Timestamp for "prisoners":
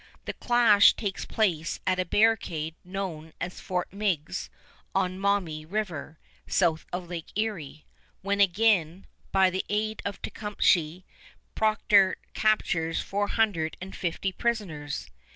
14.31-15.11